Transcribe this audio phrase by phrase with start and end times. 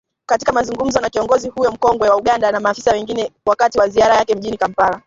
[0.25, 4.35] Katika mazungumzo na kiongozi huyo mkongwe wa Uganda na maafisa wengine wakati wa ziara yake
[4.35, 4.99] mjini kampala.